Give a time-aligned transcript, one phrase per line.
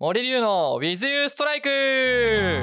[0.00, 2.62] 森龍の With You ストライク。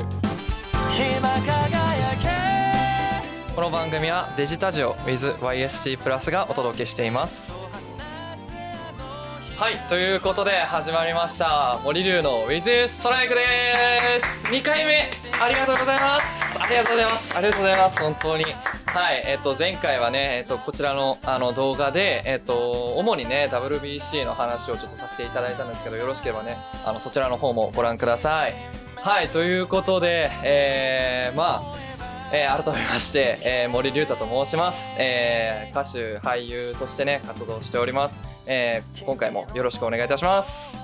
[3.55, 7.53] この番組はデジタジオ WithYST プラスがお届けしています。
[9.55, 11.79] はいということで始まりました。
[11.85, 13.41] 森龍の With You ストライクで
[14.19, 14.53] す。
[14.53, 15.09] 2回目。
[15.41, 17.37] ありがとうございますありがとうございます。
[17.37, 17.99] ありがとうございます。
[18.01, 18.43] 本当に
[18.93, 28.53] はい、えっと、前回はね、えっと、こちらの、あの、動画で、えっと、主にね、WBC の話をちょっとさせていただいたんですけど、よろしければね、あの、そちらの方もご覧ください。
[28.97, 31.75] はい、ということで、えー、まあ、
[32.33, 34.93] えー、改めまして、えー、森龍太と申します。
[34.97, 38.15] えー、歌手、俳優としてね、活動しております。
[38.45, 40.81] えー、今回もよろしくお願いいたします。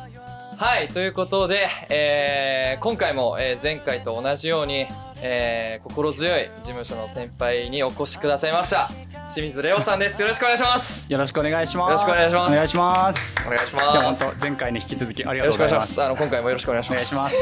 [0.55, 4.87] はい、ということで、えー、今回も、えー、前回と同じように、
[5.21, 8.89] えー、心強い事務所の先輩にお越しくださいました。
[9.33, 10.21] 清水レオさんです。
[10.21, 11.07] よろしくお願いします。
[11.11, 11.91] よろしくお願いします。
[11.91, 13.47] よろしくお願いしますお願いします。
[13.47, 14.23] お願いします。
[14.23, 15.99] 本当前回に引き続きありがとうございます。
[15.99, 16.23] お願いします。
[16.23, 16.99] あの今回もよろしくお願いしおま
[17.29, 17.35] す。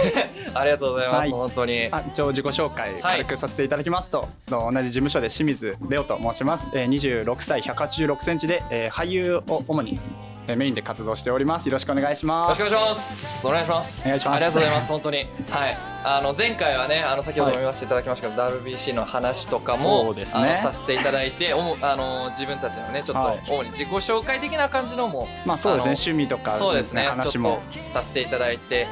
[0.53, 1.17] ありがとうございます。
[1.17, 1.89] はい本当に。
[1.91, 6.67] あ一応自己紹介軽くさせていただきますと、同じ事務所で清水レオと申します。
[6.73, 11.67] えー、26歳186センチで、えー、俳優を主にえーメインで活動しております。
[11.67, 12.59] よろしくお願いしよます。
[12.61, 13.47] ろしくお願いします。
[13.47, 14.07] お願いします。
[14.07, 14.89] お願いしますありがとうございます。
[14.91, 15.17] 本当に。
[15.17, 15.23] は
[15.69, 15.77] い。
[16.03, 27.05] あの前回はね、あの先ほども言わせていただきましたけど、WBC の話とかも、ねあのさせていただいて、おもあの自分たちのね、ちょっはいと主に自己紹介的な感じのも、まあそうですね趣味とかそうですね。
[27.05, 28.87] 話もちょっとさせていただいて、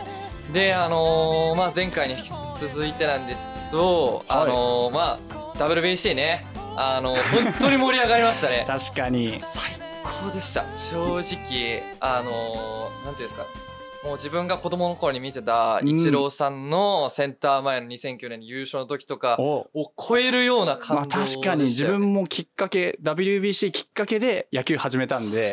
[0.52, 8.64] で、あのーまあ前回に引き続いてなんですけど、あのーまあ WBC ね、あの本当に盛り上がりましたね。
[8.68, 9.83] 確かに最
[10.22, 10.66] 高でした。
[10.76, 13.46] 正直あのーなんていうんですか。
[14.04, 15.90] もう自分が子供の頃に見てたうん。
[15.90, 25.50] イチローさんのセンター前の2009年の優勝の時とかおを超えるような感まあ動でしたよ、確かに自分もきっかけ WBC きっかけで野球始めたんで。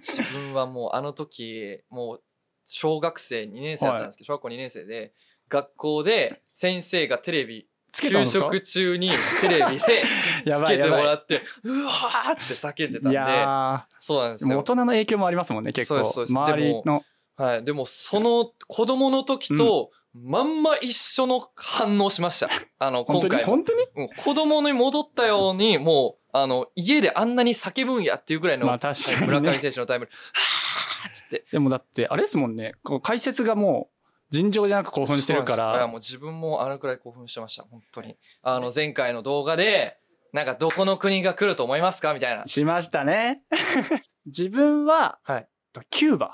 [0.00, 2.22] 自分はもうあの時もう
[2.64, 5.12] 小学生2年生だったんですけど、小学校2年生で
[5.48, 8.44] 学校で先生がテレビ給つけたんですか？
[8.46, 10.02] 食中にテレビで
[10.50, 14.60] やつけてもらってうわーって叫んでたんいでそうなんですよ。
[14.60, 16.04] 人の影響もありますもんね結構。
[16.04, 17.02] そうです周りの。
[17.36, 17.64] はい。
[17.64, 22.48] でも、その子供の時と、まんま一緒の反応しました。
[22.78, 23.34] あの、本当に？
[23.34, 23.52] 今回も。
[23.52, 23.82] 本当に？
[23.96, 29.20] うん子供に戻ったように、もう、あの、家であんなに叫ぶんやっていうぐらいの、まあ確かにね。
[29.20, 31.44] はい村上選手のタイムリー、 はーって。
[31.52, 32.74] でもだってあれですもんね。
[32.82, 33.95] こう解説がもう
[34.30, 37.64] 尋常じゃなく興奮してるかそうなんですよいや、らもう自分もあのくらい興奮してました。
[37.64, 38.16] 本当に。
[38.42, 39.96] あの、前回の動画で、
[40.32, 42.46] なんか、どこの国が来ると思いますかみたいな。
[42.46, 43.42] しましたね
[44.26, 45.48] 自分は、はい
[45.90, 46.32] キューバ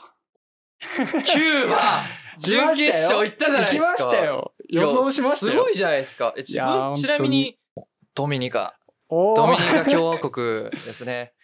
[0.81, 2.01] キューバ？
[2.39, 3.91] 準決勝行ったじゃないですか。
[3.91, 6.33] 行きましたよ予想しましたすごいじゃないですか。
[6.37, 7.59] え自分、ちなみに、
[8.15, 8.79] ドミニカ。
[9.11, 11.35] ドミニカ共和国ですね。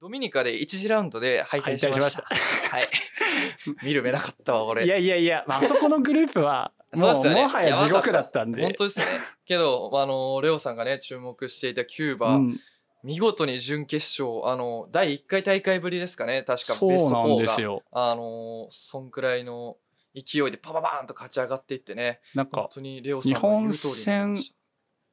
[0.00, 2.22] ドミニカで1次ラウンドで敗退しました。
[2.22, 2.88] はい。
[3.82, 4.84] 見る目なかったわ、俺。
[4.84, 7.34] いやいやいや、まああそこのグループはそうもうね。
[7.42, 8.62] もはや地獄だったんで。
[8.62, 9.12] 本当ですよね。
[9.44, 12.60] けど、あの、レオさんがね、注目していたキューバ、うん。
[13.04, 17.42] 見事に準決勝、あの、第1回大会ぶりですかね、確かベストなん4が。
[17.42, 17.82] ですよ。
[17.92, 19.76] あの、そんくらいの
[20.14, 24.54] 勢いでパパパーンと勝ち上がっていってね、本なんか当にレオさんの言う通りになりまし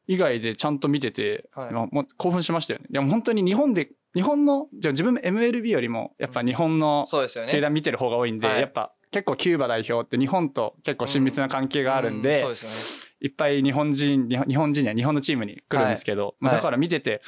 [0.08, 2.06] 以外でちゃんと見てて、はい。
[2.18, 2.86] 興奮しましたよね。
[2.90, 7.12] でも本当に日本で日本のじゃあ自分も MLB よりもやっぱ日本のた。
[7.12, 7.52] そうですよね。
[7.52, 8.62] 球団見てる方が多いんで、はい。
[8.62, 12.76] やっぱ結構キューバ代表って日本と結構親密な関係があるんで、うそうですよね。
[13.22, 17.22] いっぱい日本人日本日本人や日本のチームに来るんですけど、まあはいだから見てて、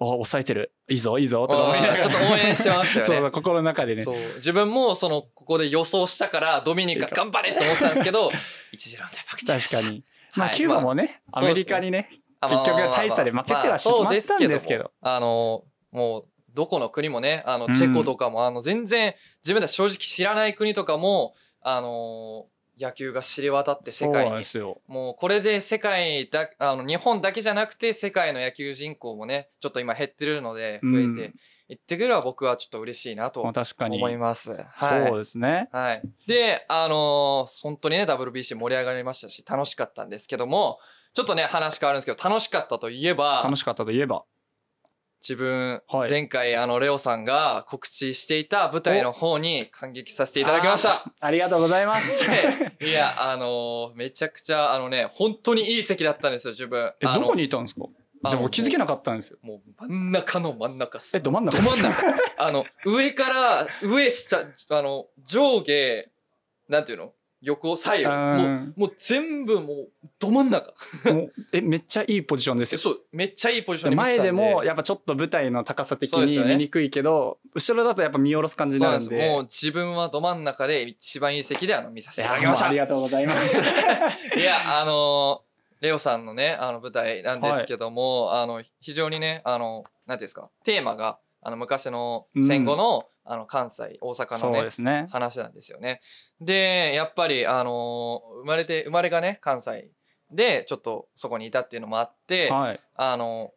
[0.00, 0.72] お抑えてる？
[0.88, 2.02] いいぞいいぞとか思いながら。
[2.02, 3.16] ちょっと応援してましたよね。
[3.20, 4.02] そう心の中でね。
[4.02, 4.16] そう。
[4.36, 8.30] 自分もそのここで予想したからドミニカ頑張れと思ってたんですけど
[8.72, 9.76] 一次ラウンドで負けちゃいました。
[9.78, 10.04] 確かに、
[10.36, 12.08] まあはいキューバもね、まあアメリカにね
[12.40, 14.92] あ結局大差で負けてはしまったんですけど。
[15.00, 17.74] あのもうどこの国もねあのうん。
[17.74, 22.46] チェコとかも、あの全然自分たち正直知らない国とかもあの
[22.78, 24.38] 野球が知れ渡って世界に。
[24.38, 24.80] ですよ。
[24.86, 31.32] もうこれで世界だあの日本だけじゃなくて世界の野球人口もねちょっと今減ってるので増えて
[31.68, 33.96] いってくれば僕はちょっと嬉しいなとまあ確かに。
[33.96, 34.52] 思います。
[34.72, 35.08] はい。
[35.08, 35.68] そうですね。
[35.72, 36.02] はい。
[36.26, 40.78] で、あのー本当にね、WBC 盛り上がりましたし、楽しかったんですけども、
[41.14, 44.24] ちょっとね、話変わるんですけど、楽しかったといえば楽、しかったといえば
[45.26, 46.10] 自分、はい。
[46.10, 51.10] 前回、あの、レオさんが告知していた舞台の方に感激させていただきました。
[51.18, 52.26] ありがとうございます。
[52.78, 56.92] でいや、あのーめちゃくちゃ、あのね、本当にいい席だったんですよ、自分。
[57.02, 57.86] あのえどこにいたんですか？
[58.22, 59.38] あのでも気づけなかったんですよ。
[59.40, 61.16] もう真ん中の真ん中っす。
[61.16, 61.56] えど真ん中？
[61.56, 62.02] ど真ん中。
[62.38, 66.06] あの、上から、上下、あの、上下、
[66.68, 67.12] なんていうの？
[67.44, 68.12] 横左右、うん。
[68.12, 69.88] もう、もう全部もう、
[70.18, 70.72] ど真ん中。
[71.12, 72.78] もうえめっちゃいいポジションですよ。
[72.78, 74.24] そう、めっちゃいいポジションで前で。
[74.24, 79.16] でもやっぱちょっと舞台の高さ的に見にくいけど、後ろだとやっぱ見下ろす感じになるんで。
[79.16, 82.68] もう自分はど真ん中で一番いい席であの見させていただきました。
[82.68, 83.56] ありがとうございます。
[84.40, 85.54] や、あのー
[85.84, 96.00] レオさんのね、あの舞台なんですけども、あの、非常にね、あの、なんていうんですか、テーマが、あの、昔の戦後の、あの、関西、大阪のねね話なんですよね。
[96.40, 99.90] で、やっぱり、あのー生まれて、生まれがね、関西
[100.30, 103.52] で、ちょっとそこにいたっていうのもあって、はいあの、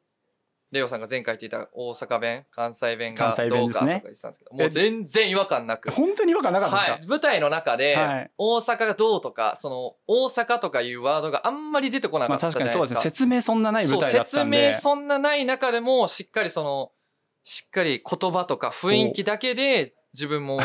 [0.72, 5.92] レオさんが前回言っていた大阪弁、関西弁がどうかとか言ってたんですけど、もう全然違和感なく。
[5.92, 7.08] 本当に違和感なかったですか、はい。
[7.08, 12.80] 舞台の中で、はい大阪がどうとか、その、大阪とかいうワードがあんまり出てこなかまあったじゃないですか。
[12.80, 16.92] 確かにそうですね説明そんなない舞台だったんで説明そんなない中でも、しっかりその、
[17.50, 20.62] しっかり言葉とか雰囲気だけで、自分もも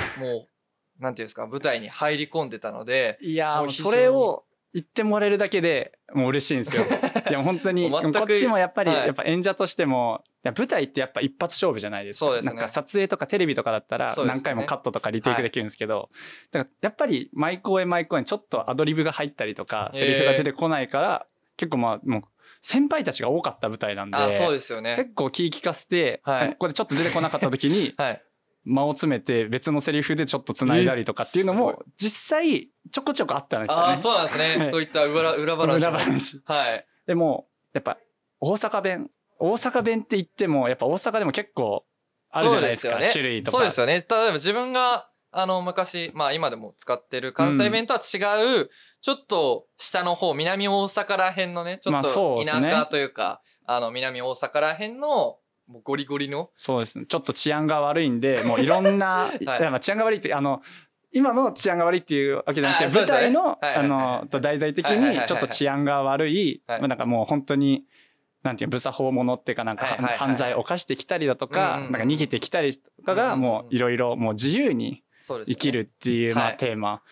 [0.98, 4.42] う、なんていうんですか、舞台に入り込んでたので、いやそれを
[4.74, 6.82] 言ってもらえるだけでもう嬉しいんですよ。
[7.30, 9.06] いや本当にこっちもやっぱり、はい。
[9.06, 12.26] やっぱ演者としても舞台ってやっぱ一発勝負じゃないですか。
[12.26, 12.54] そうですね。
[12.54, 16.10] なんか撮影とかテレビとかだったら何回もカットとかリテイクできるんですけど、
[16.50, 21.26] だからやっぱり毎公演毎公演ちょっとアドリブが入ったりとかセリフが出てこないから
[21.56, 22.22] 結構まあもう
[22.60, 24.96] 先輩たちが多かった舞台なんであ、そうですよね。
[24.96, 28.22] 結構気利かせて、はいここでちょっと出てこなかった時に はい。
[28.64, 33.82] 間を詰めて別のセリフでちょっと繋いだりとかっていうのも実際ちょこちょこあったんですよね。
[33.82, 34.56] ああ、そうなんですね。
[34.64, 35.74] はいこういった裏裏話も。
[35.74, 36.86] 裏話はい。
[37.06, 37.98] でもやっぱ
[38.38, 41.84] 大阪弁大阪弁って言ってもやっぱ大阪でも結構
[42.30, 43.94] あるじゃないですかすよね種類とかそうですよね。
[43.94, 48.70] 例えば自分が、あの、昔、まあ今でも使ってる関西弁とは違う、
[49.00, 52.70] ちょっと下の方、南大阪ら辺のね、ちょっと田うですね。
[52.70, 57.06] 舎というか、あの、南大阪ら辺の、もうゴリゴリの、そうですね。
[57.06, 60.60] ちょっと治安が悪いんでもういろんな、 い、やまあ治安が悪いってあの
[61.12, 63.88] 今の治安が悪いっていうわけじゃなくて舞台の、はいはいはいあ
[64.22, 66.80] のと題材的はいはいはいはいにちょっと治安が悪い、はい。
[66.80, 67.84] まあ、なんかもう本当に
[68.42, 76.56] なんていうの無作法者っていうかなんかはいはいはい犯罪を犯してきたりだとか、うんうんなんか逃げてきたりとかがもういろいろもう自由に生きるっていうまあはい。
[76.56, 77.02] テーマ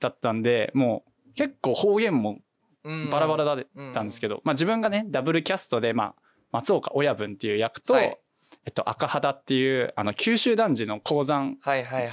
[0.00, 2.38] だったんでもう結構方言も
[2.84, 3.10] うん。
[3.10, 6.14] バラバラだったんですけど、まあ、自分がねダブルキャストで、まあ、
[6.52, 8.18] 松岡親分っていう役と、はい。
[8.66, 11.56] えっと、赤肌っていうあの九州男児の鉱山。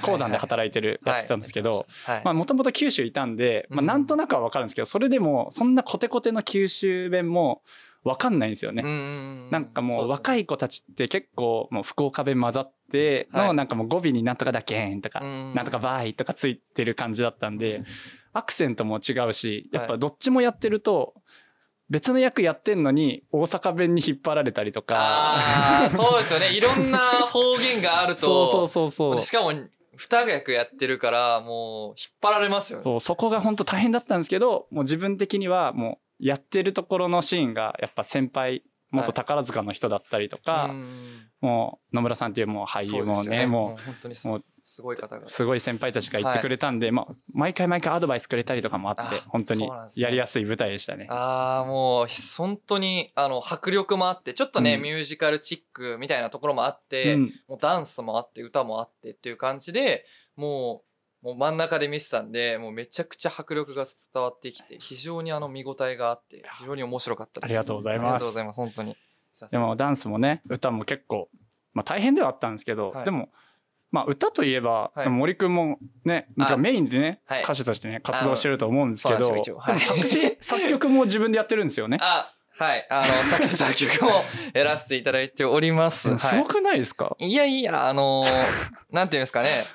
[0.04, 1.88] 鉱山で働いてるやってたんですけど、
[2.24, 3.86] もともと九州いたんで、まあ、うん。
[3.86, 7.64] なんとなくは分かるんですけどそれでもそんなコテコテの九州弁も
[8.04, 8.84] 分かんないんですよね。
[9.52, 13.48] なんかもう若いい子たちって結構もう福岡弁混ざってはい。
[13.48, 17.84] のなんかもう語尾になんとかだけんとかうんなんとかバイとかついてる感じだったんで
[18.34, 21.16] アクセントも違うしやっぱどっちもやってると
[21.90, 25.90] 別の役やってんのに大阪弁に引っ張られたりとか。
[25.96, 26.54] そうですよね。
[26.54, 29.22] いろんな方言があると、 そうそうそうそう。
[29.22, 29.54] しかも、
[29.96, 32.84] 二役やってるから、もう、引っ張られますよね。
[32.84, 40.90] そうそこが本当大変だったんですけどもう自分的にはもうやってるところのシーンがやっぱ先輩元宝塚の人だったりとか、うん
[41.40, 43.46] もう野村さんっていうもう俳優もそうですよね。
[43.46, 45.26] もう本当にすもうすごい方が。
[45.28, 45.30] う。
[45.30, 51.08] すごい先輩たちが言ってくれたんで、まあ、毎回毎回アドバイスくれたりとかもあってあ本当にやりやすい舞台でしたね。
[51.10, 54.82] ああ、もう、本当に、あの、迫力もあって、ちょっとね、うん。
[54.82, 57.22] ミュージカルチックみたいなところもあって、うん。
[57.48, 60.06] もうダンスもあって、歌もあってっていう感じで、
[60.36, 60.87] もう、
[61.28, 67.50] もう真ん中で見てたんで、もうめちゃくちゃ迫力が伝わってきて、非常にあの見応えがあって、非常に面白かったです。
[67.50, 68.96] ありがとうございますありがとうございます、本当に。
[69.52, 71.28] でもダンスもね歌も結構、
[71.74, 73.28] まあ、大変ではあったんですけど、はいでも、
[73.92, 81.98] まあ、歌といえば、はい森くんもねメインでね、はい歌手としてね活動してると思うんですけど、でも作詞 作曲も自分でやってるんですよね。
[82.00, 82.88] あ、はい。
[82.90, 84.24] あの、作詞作曲も
[84.56, 86.08] やらせていただいております。
[86.08, 88.28] はいすごくないですか、いやいや、あのー
[88.92, 89.66] なんていうんですかね。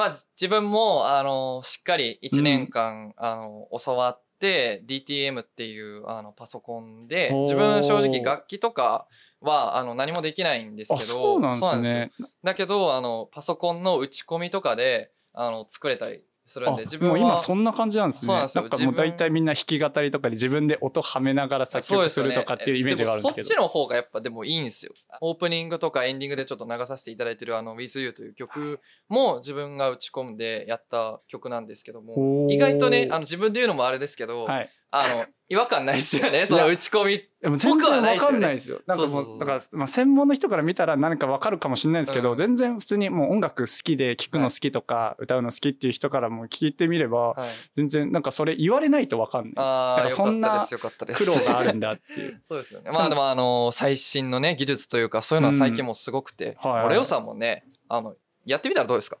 [0.00, 9.06] まあ、自分も、あのーしっかり1年間、あのー教わって、DTM っていう、あの、パソコンで、自分正直楽器とか
[9.42, 12.10] は、あの、何もできないんですあけど、そうなんですね。
[12.18, 12.28] よ。
[12.42, 17.16] だけど、あの、パソコンの打ち込みとかで、あの、作れたりするんで、あ自分は。
[17.16, 18.34] もう今そんな感じなんですね。
[18.34, 23.48] なんかもう大体みんな弾き語りとかで自分で音はめながら作曲するとかっていうイメージがあるんですけど。
[23.48, 24.92] そっちの方がやっぱでもいいんですよ。
[25.20, 34.70] オープニングとかエンディングでちょっと流させていただいてるあの With You という曲も自分が打ち込んでやった曲なんですけども、意外とね、あの自分で言うのもあれですけど、はい。
[34.90, 37.22] あの、違和感ないですよね、その打ち込み。
[37.40, 38.80] でも全僕は然わかんないですよ。
[38.86, 49.52] なんかもう、だから、まあ、専門の人から見たら何かわかるかもしれないですけど、うん全然普通にもう音楽好きで聴くの好きとか、歌うの好きっていう人からも聞いてみれば、はい、全然なんかそれ言われないとわかんない。
[49.56, 51.24] ああ、だかそんなかったです、よかったです。
[51.24, 52.40] 苦労があるんだっていう。
[52.44, 52.90] そうですよね。
[52.90, 58.14] まあでもあの、最新のね、技術というか、そういうのは最近もすごくて、うんはいはいレオさんもね、あの、
[58.50, 59.18] やってみたらどうですか？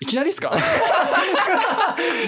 [0.00, 0.52] いきなりですか？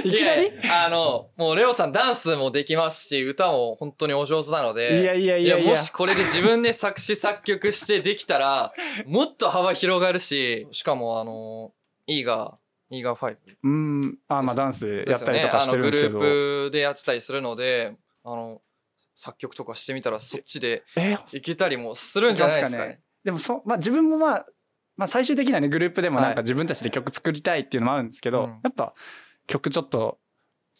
[0.04, 0.52] いきなり？
[0.70, 5.68] あの、もうレオさんダンスもできますし、歌も本当にお上手なので、いやいやいやいや。
[5.70, 8.72] もしこれで自分で作詞作曲してできたら、
[9.06, 11.72] もっと幅広がるし、しかもあの、
[12.06, 18.60] イーガー、イーガー5うんあまあダンスやったりとかしてるんですけど、あのグループでやってたりするので、あの、
[19.16, 23.00] 作曲とかしてみたらそっちでえいけたりもするんじゃないですかね。
[23.24, 24.46] でもそ、まあ、自分もまあ、
[24.96, 26.34] まあ、最終的にはねグループでもなんはい。
[26.36, 28.50] か自分たちで曲作りたいっていうのもあるんですけど、うん。
[28.62, 28.94] やっぱ
[29.46, 30.18] 曲ちょっと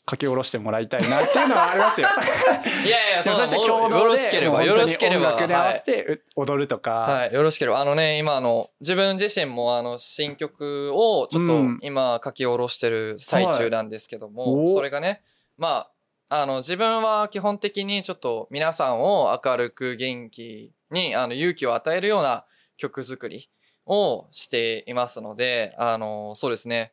[0.08, 2.08] 書き下ろしてもらいたいなっていうのはありますよ。
[2.84, 5.32] いやいや、そして共同でよろしければ、よろしければ。
[5.32, 7.80] 音楽で合わはいせてう踊るとか、はい、よろしければ。
[7.80, 11.78] あのね、今あの、自分自身もあの、新曲をちょっとうん。
[11.80, 14.72] 今書き下ろしてる最中なんですけども、はい。
[14.72, 15.22] おそれがね、
[15.56, 15.88] ま
[16.28, 22.44] あ、あの、自分は基本的にちょっと皆さんを明るく元気に、あの、勇気を与えるような
[22.76, 23.48] 曲作り
[23.86, 26.92] をしていますので、あの、そうですね。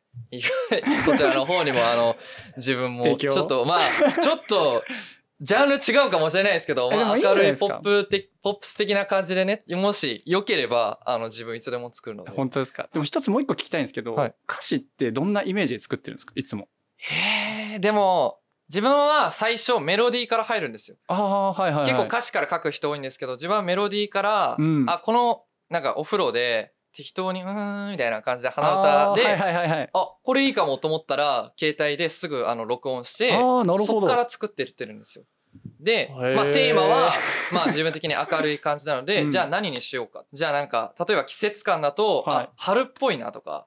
[1.04, 2.16] そちらの方にもあの、
[2.56, 4.82] 自分もちょっと、まあ、ちょっと、
[5.40, 12.30] ジャンル違うかもしれないですけど、まあ、明るいポップ的、ポップス的な感じでね、もし良ければ、あの、自分いつでも作るので。
[12.30, 12.88] 本当ですか？
[12.92, 16.32] でも一つもう一個聞きたいんですけど、はい歌詞ってどんなイメージで作ってるんですか？
[16.36, 16.68] いつも。
[16.98, 20.96] へえ、でも、自分は最初メロディーから入るんですよ。
[21.08, 29.90] ああはいはい、はい、結構歌詞から書く人多いんですけど、自分はメロディーから、うんあ、この、なんかお風呂で適当に、うーん、みたいな感じで鼻歌で、はいはいはいはい。
[29.92, 33.64] あ、これいいかもと思ったら、携帯ですぐあの録音して、そ
[34.00, 35.24] こから作ってってるんですよ。
[35.80, 37.12] で、ーまあテーマは、
[37.52, 40.24] まあ自分的に明るい感じなので、うんじゃあ何にしようか。
[40.32, 43.66] じゃあなんか、例えば季節感だと、はいあ、春っぽいなとか、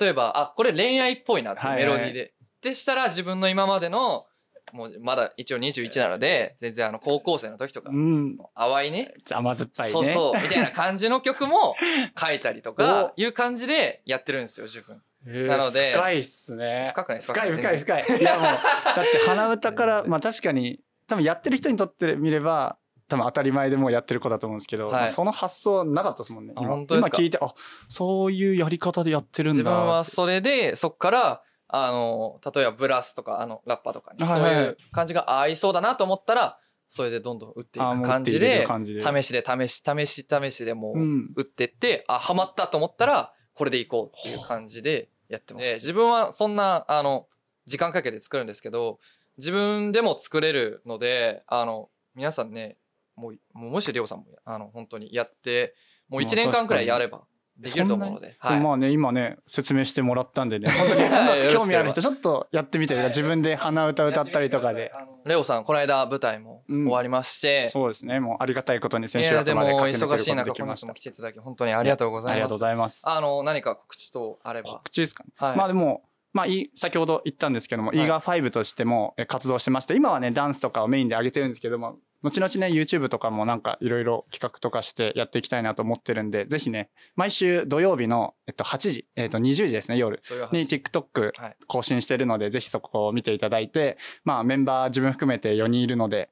[0.00, 2.34] 例えば、あ、これ恋愛っぽいなってはいはいメロディーで。
[2.60, 4.26] でしたら自分の今までの、
[4.72, 8.38] もうまだ一応21なので、全然あの高校生の時とかう、ん。
[8.54, 9.92] 淡いね、甘酸っぱいね。
[9.92, 11.74] そうそう、みたいな感じの曲も
[12.18, 15.02] 書いたりとか、いう感じでやってるんですよ、自分。
[15.46, 16.90] なので深いっすね。
[16.92, 17.78] 深くないです深い深いい。
[17.80, 18.20] 深い。
[18.20, 18.56] いやもう、だ
[19.02, 26.52] って鼻歌から、まあ確かに、多分やってる人にとってみれば、多分当たり前でもうやってることだと思うんですけど、はいまあその発想なかったですもんね。
[26.56, 27.54] あ今今聞いて、あ、
[27.88, 36.58] そういうやり方でやってるんだ自分はそれで、そっから、あの、例えばブラスとか、あの、ラッパとかに、そういう感じが合いそうだなと思ったら、
[36.88, 41.32] それでどんどん打っていく感じで試しで試し、試し試しでもううん。
[41.36, 45.74] 打ってって、あ、ハマったと思ったら、これでいこうっていう感じでやってます。
[45.74, 47.28] で自分はそんな、あの、
[47.66, 48.98] 時間かけて作るんですけど、
[49.36, 52.78] 自分でも作れるので、あの、皆さんね、
[53.14, 55.74] もう、もうもしりょうさんも、あの、本当にやって、
[56.08, 57.26] もう1年間くらいやれば
[57.58, 58.60] できると思うので、はい。
[58.60, 64.92] まあね、今ね、説明してもらったんでね、本当に 興味ある人、ちょっとやってみて、自分で鼻歌歌ったりとかで。
[65.24, 70.94] レオさん、この間舞台も終わりまして、そうですね、もうありがたいことに先週いや、でも後まで駆け抜け忙しい中、ることできこの人もました。
[70.94, 72.32] 来ていただき、本当にありがとうございます。
[72.32, 73.02] ありがとうございます。
[73.04, 74.80] あの、何か告知とあれば。
[74.84, 75.30] 口ですかね。
[75.36, 75.56] はい。
[75.56, 90.20] まあでも、まあ、先ほど言ったんですけども、はいイーガー5としてもえ活動してまして、今はね、ダンスとかをメインで上げてるんですけども、後々ね、YouTube とかもなんかいろいろ企画とかしてやっていきたいなと思ってるんで、ぜひね、毎週土曜日の、えっと、8時、えっと、20時ですね、夜。
[90.52, 91.56] に TikTok はい。
[91.68, 96.30] 更新してるので、ぜひそこを見ていただいて、まあ、メンバー自分含めて4人いるので、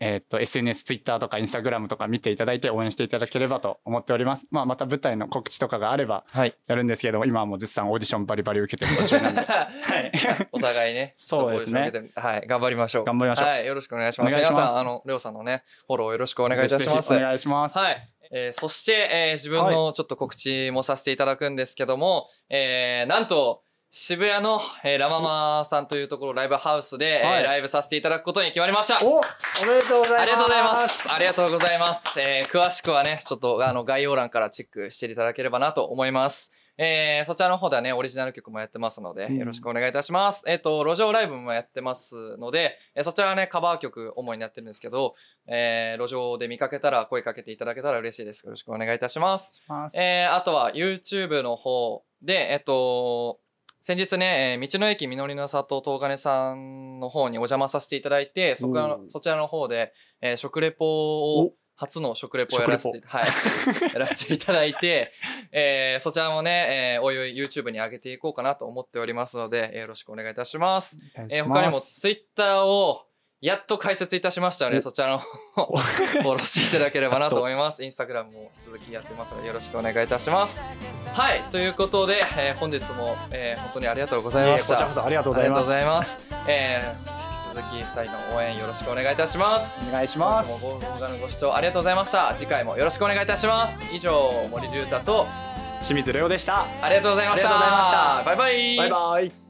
[0.00, 4.46] えっと、SNS、Twitter とか Instagram とか見ていただいて応援していただければと思っております。
[4.50, 6.54] まあ、また舞台の告知とかがあればはい。
[6.66, 9.40] やるんですけども、今はもう絶賛オーディションバリバリ受けてる途中なんで。
[9.44, 9.62] は
[10.00, 10.12] い。
[10.52, 11.14] お互いね。
[11.16, 12.46] そうですねはい。
[12.46, 13.04] 頑張りましょう。
[13.04, 13.66] 頑張りましょうはい。
[13.66, 14.36] よろしくお願いします。
[14.36, 17.12] 皆さん、あの、レオさんのね、フォローよろしくお願いいたします。
[17.12, 17.76] お願いします。
[17.76, 18.10] はい。
[18.32, 23.63] えーそして、えー自分のちょっと告知もさせていただくんですけども、えーなんと、
[23.96, 28.98] 渋谷の、えーラママさんというところライブハウスで、えーはいライブさせていただくことに決まりました。
[29.06, 29.20] おおめ
[29.80, 30.20] でとうございます。
[30.20, 31.12] ありがとうございます。
[31.14, 32.20] ありがとうございます。
[32.20, 36.50] えー詳しくはね、ちょっとあの概要欄からチェックしていただければなと思います。
[36.76, 40.42] えーそちらの方ではね、オリジナル曲もやってますので、うんよろしくお願いいたします。
[40.48, 45.14] えっ、と、路上ライブもやってますので、えーそちらはね、カバー曲主になってるんですけど、
[45.46, 48.44] えー路上で見かけたら声かけていただけたら嬉しいです。
[48.44, 49.62] よろしくお願いいたします。
[49.68, 53.38] ますえーあとは YouTube の方で、えっと、
[53.86, 60.86] 先日ね、えー道の駅みのりの里東金さんの方にお邪魔させていただいて、そこらのおーそちらの方で、えー食レポ
[61.42, 63.26] を、初の食レポをやらせて、はい、
[63.92, 65.12] やらせていただいて、
[65.52, 70.96] えーそちらもね、えーおいおい YouTube に上げていこうかなと思っておりますので、えーよろしくお願いいたします。
[71.28, 73.02] えー他にも Twitter を
[73.44, 77.84] やっと開設いたしましたので、おそちらの方 フォローしていただければなと思います。
[77.84, 80.62] インスタグラムも続きやってますので、よろしくお願いいたします。
[81.12, 84.68] はい、ということで、えー本日も、えー本当にありがとうございました。
[84.72, 86.18] こちらこそありがとうございますます。
[86.46, 87.14] えー
[87.54, 89.76] 引き続き2人の応援よろしくお願いいたします。
[89.86, 92.32] お願いし本日ますも動画のご視聴ありがとうございました。
[92.34, 93.84] 次回もよろしくお願いいたします。
[93.92, 95.26] 以上、森龍太と
[95.82, 99.43] 清水レオでしたありがとうございましたありがとうございましたバイバイバイバイ